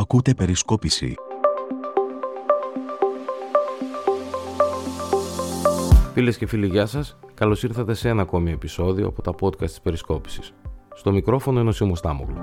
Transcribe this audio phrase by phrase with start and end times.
[0.00, 1.14] Ακούτε περισκόπηση.
[6.12, 7.18] Φίλες και φίλοι, γεια σας.
[7.34, 10.52] Καλώς ήρθατε σε ένα ακόμη επεισόδιο από τα podcast της Περισκόπησης.
[10.94, 12.36] Στο μικρόφωνο είναι ο Σίμως Τάμογλου.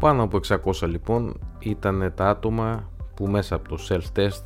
[0.00, 4.42] Πάνω από 600 λοιπόν ήταν τα άτομα που μέσα από το self-test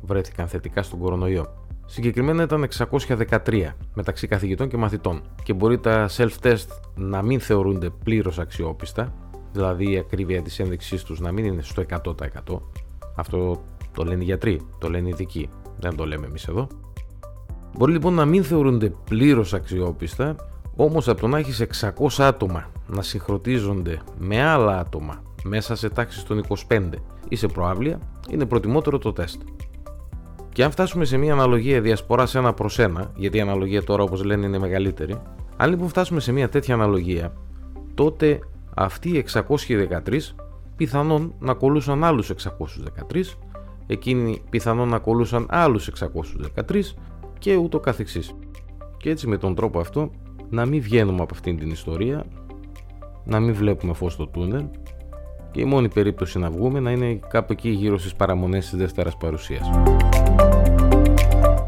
[0.00, 1.46] βρέθηκαν θετικά στον κορονοϊό.
[1.86, 8.38] Συγκεκριμένα ήταν 613 μεταξύ καθηγητών και μαθητών και μπορεί τα self-test να μην θεωρούνται πλήρως
[8.38, 9.12] αξιόπιστα,
[9.52, 12.60] δηλαδή η ακρίβεια της ένδειξής τους να μην είναι στο 100%.
[13.16, 13.62] Αυτό
[13.92, 16.66] το λένε οι γιατροί, το λένε οι ειδικοί, δεν το λέμε εμείς εδώ.
[17.76, 20.36] Μπορεί λοιπόν να μην θεωρούνται πλήρως αξιόπιστα,
[20.76, 26.22] όμως από το να έχεις 600 άτομα να συγχρονίζονται με άλλα άτομα μέσα σε τάξεις
[26.22, 26.80] των 25
[27.28, 29.40] ή σε προάβλια, είναι προτιμότερο το τεστ.
[30.52, 34.24] Και αν φτάσουμε σε μια αναλογία διασποράς ένα προς ένα, γιατί η αναλογία τώρα όπως
[34.24, 35.20] λένε είναι μεγαλύτερη,
[35.56, 37.32] αν λοιπόν φτάσουμε σε μια τέτοια αναλογία,
[37.94, 38.40] τότε
[38.74, 40.34] αυτοί οι 613
[40.76, 42.32] πιθανόν να ακολούσαν άλλους
[43.12, 43.22] 613,
[43.86, 45.90] εκείνοι πιθανόν να ακολούσαν άλλους
[46.66, 46.96] 613
[47.38, 48.34] και ούτω καθεξής.
[48.96, 50.10] Και έτσι με τον τρόπο αυτό
[50.50, 52.24] να μην βγαίνουμε από αυτήν την ιστορία,
[53.24, 54.64] να μην βλέπουμε φως στο τούνελ
[55.50, 59.16] και η μόνη περίπτωση να βγούμε να είναι κάπου εκεί γύρω στις παραμονές της δεύτερας
[59.16, 59.70] παρουσίας.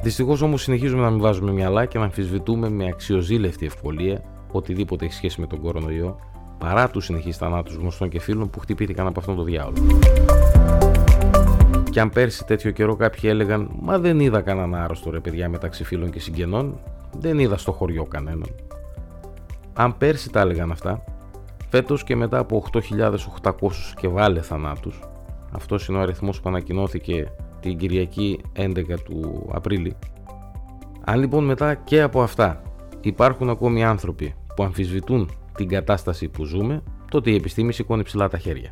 [0.03, 5.14] Δυστυχώς όμως συνεχίζουμε να μην βάζουμε μυαλά και να αμφισβητούμε με αξιοζήλευτη ευκολία οτιδήποτε έχει
[5.14, 6.19] σχέση με τον κορονοϊό
[6.61, 9.77] παρά τους συνεχείς θανάτους γνωστών και φίλων που χτυπήθηκαν από αυτόν τον διάολο.
[11.91, 15.84] Και αν πέρσι τέτοιο καιρό κάποιοι έλεγαν Μα δεν είδα κανέναν άρρωστο ρε παιδιά μεταξύ
[15.84, 16.80] φίλων και συγγενών,
[17.19, 18.55] δεν είδα στο χωριό κανέναν.
[19.72, 21.05] Αν πέρσι τα έλεγαν αυτά,
[21.69, 23.52] φέτος και μετά από 8.800
[24.00, 25.00] και βάλε θανάτους,
[25.52, 29.97] αυτός είναι ο αριθμός που ανακοινώθηκε την Κυριακή 11 του Απρίλη.
[31.05, 32.62] Αν λοιπόν μετά και από αυτά
[33.00, 38.39] υπάρχουν ακόμη άνθρωποι που αμφισβητούν την κατάσταση που ζούμε, τότε η επιστήμη σηκώνει ψηλά τα
[38.39, 38.70] χέρια.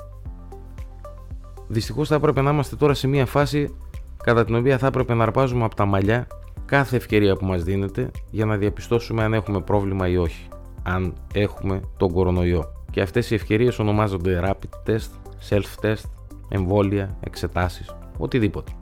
[1.69, 3.75] Δυστυχώς θα έπρεπε να είμαστε τώρα σε μια φάση
[4.23, 6.27] κατά την οποία θα έπρεπε να αρπάζουμε από τα μαλλιά
[6.65, 10.49] κάθε ευκαιρία που μας δίνεται για να διαπιστώσουμε αν έχουμε πρόβλημα ή όχι,
[10.83, 12.73] αν έχουμε τον κορονοϊό.
[12.91, 15.09] Και αυτές οι ευκαιρίες ονομάζονται rapid test,
[15.49, 16.11] self-test,
[16.49, 18.73] εμβόλια, εξετάσεις, οτιδήποτε.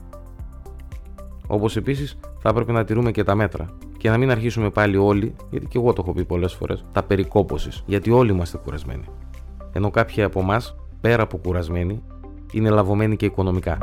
[1.47, 3.69] Όπως επίσης θα έπρεπε να τηρούμε και τα μέτρα.
[4.07, 7.03] Και να μην αρχίσουμε πάλι όλοι, γιατί και εγώ το έχω πει πολλές φορές, τα
[7.03, 7.83] περικόπωσης.
[7.85, 9.03] Γιατί όλοι είμαστε κουρασμένοι.
[9.73, 12.03] Ενώ κάποιοι από εμάς, πέρα από κουρασμένοι,
[12.51, 13.77] είναι λαβωμένοι και οικονομικά.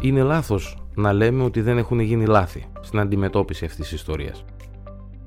[0.00, 4.44] Είναι λάθος να λέμε ότι δεν έχουν γίνει λάθη στην αντιμετώπιση αυτής της ιστορίας.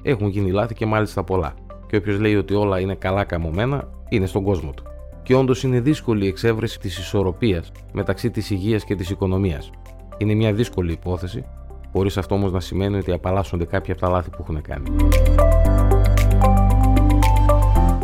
[0.01, 1.53] Έχουν γίνει λάθη και μάλιστα πολλά.
[1.87, 4.83] Και όποιος λέει ότι όλα είναι καλά καμωμένα, είναι στον κόσμο του
[5.23, 9.69] και όντως είναι δύσκολη η εξέβρεση της ισορροπίας μεταξύ της υγείας και της οικονομίας.
[10.17, 11.45] Είναι μια δύσκολη υπόθεση,
[11.91, 14.95] χωρίς αυτό όμως να σημαίνει ότι απαλλάσσονται κάποια από τα λάθη που έχουν κάνει.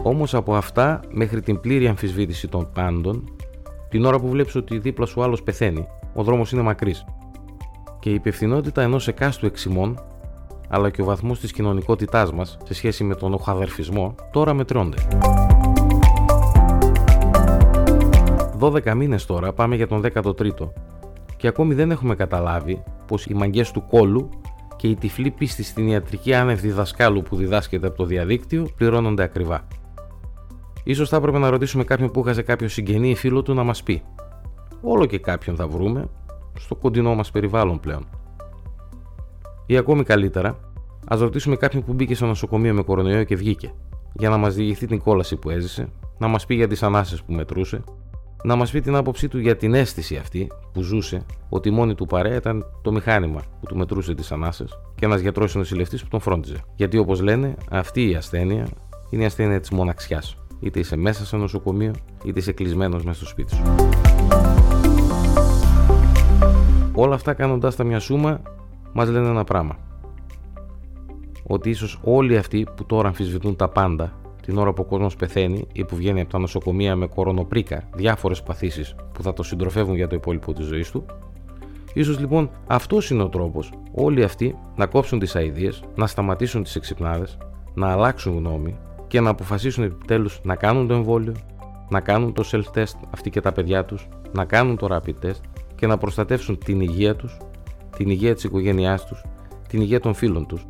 [0.03, 3.23] Όμως από αυτά μέχρι την πλήρη αμφισβήτηση των πάντων,
[3.89, 7.05] την ώρα που βλέπεις ότι δίπλα σου άλλος πεθαίνει, ο δρόμος είναι μακρύς.
[7.99, 10.03] Και η υπευθυνότητα ενός εκάστου εξημών,
[10.69, 14.97] αλλά και ο βαθμός της κοινωνικότητάς μας σε σχέση με τον οχαδερφισμό, τώρα μετρώνται.
[18.59, 20.71] 12 μήνες τώρα πάμε για τον 13ο
[21.39, 24.29] και ακόμη δεν έχουμε καταλάβει πως οι μαγκές του κόλου
[24.75, 29.67] και η τυφλή πίστη στην ιατρική άνευ διδασκάλου που διδάσκεται από το διαδίκτυο πληρώνονται ακριβά.
[30.83, 33.83] Ίσως θα έπρεπε να ρωτήσουμε κάποιον που είχαζε κάποιο συγγενή ή φίλο του να μας
[33.83, 34.03] πει.
[34.81, 36.09] Όλο και κάποιον θα βρούμε
[36.59, 38.07] στο κοντινό μας περιβάλλον πλέον.
[39.65, 40.57] Ή ακόμη καλύτερα,
[41.07, 43.73] ας ρωτήσουμε κάποιον που μπήκε στο νοσοκομείο με κορονοϊό και βγήκε,
[44.13, 47.33] για να μας διηγηθεί την κόλαση που έζησε, να μας πει για τις ανάσες που
[47.33, 47.83] μετρούσε,
[48.43, 51.95] να μας πει την άποψή του για την αίσθηση αυτή που ζούσε ότι η μόνη
[51.95, 56.07] του παρέα ήταν το μηχάνημα που του μετρούσε τις ανάσες και ένας γιατρός νοσηλευτής που
[56.09, 56.55] τον φρόντιζε.
[56.75, 58.67] Γιατί όπως λένε αυτή η ασθένεια
[59.09, 60.37] είναι η ασθένεια της μοναξιάς.
[60.59, 63.63] Είτε είσαι μέσα σε νοσοκομείο είτε είσαι κλεισμένος μέσα στο σπίτι σου.
[66.93, 68.41] Όλα αυτά κάνοντας τα μια σούμα
[68.93, 69.77] μας λένε ένα πράγμα.
[71.43, 74.18] Ότι ίσως όλοι αυτοί που τώρα αμφισβητούν τα πάντα
[74.49, 78.43] την ώρα που ο κόσμος πεθαίνει ή που βγαίνει από τα νοσοκομεία με κορονοπρίκα, διάφορες
[78.43, 81.05] παθήσεις που θα το συντροφεύουν για το υπόλοιπο της ζωής του.
[81.93, 86.75] Ίσως λοιπόν αυτός είναι ο τρόπος όλοι αυτοί να κόψουν τις αειδίε, να σταματήσουν τις
[86.75, 87.37] εξυπνάδες,
[87.73, 91.35] να αλλάξουν γνώμη και να αποφασίσουν επιτέλους να κάνουν το εμβόλιο,
[91.89, 95.41] να κάνουν το self-test αυτοί και τα παιδιά τους, να κάνουν το rapid test
[95.75, 97.37] και να προστατεύσουν την υγεία τους,
[97.97, 99.23] την υγεία της οικογένειάς τους,
[99.67, 100.65] την υγεία των φίλων τους,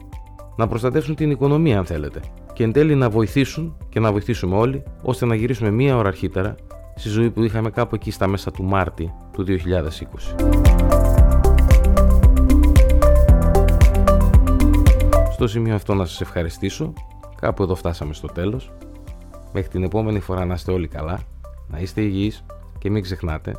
[0.56, 2.20] να προστατεύσουν την οικονομία αν θέλετε
[2.60, 6.56] και εν τέλει να βοηθήσουν και να βοηθήσουμε όλοι ώστε να γυρίσουμε μία ώρα αρχίτερα
[6.96, 9.54] στη ζωή που είχαμε κάπου εκεί στα μέσα του Μάρτη του 2020.
[15.32, 16.94] Στο σημείο αυτό να σας ευχαριστήσω,
[17.42, 18.72] κάπου εδώ φτάσαμε στο τέλος.
[19.54, 21.20] Μέχρι την επόμενη φορά να είστε όλοι καλά,
[21.68, 22.46] να είστε υγιείς
[22.78, 23.56] και μην ξεχνάτε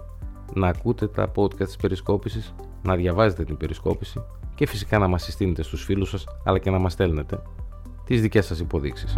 [0.55, 4.23] να ακούτε τα podcast της περισκόπησης, να διαβάζετε την περισκόπηση
[4.55, 7.43] και φυσικά να μας συστήνετε στους φίλους σας αλλά και να μας στέλνετε
[8.11, 9.15] τις δικές σας υποδείξεις.